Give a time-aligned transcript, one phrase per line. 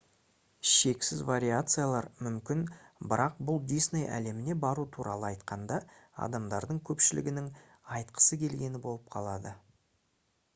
[0.67, 2.63] шексіз вариациялар мүмкін
[3.11, 5.77] бірақ бұл «дисней әлеміне бару» туралы айтқанда
[6.29, 7.53] адамдардың көпшілігінің
[7.99, 9.55] айтқысы келгені болып қалады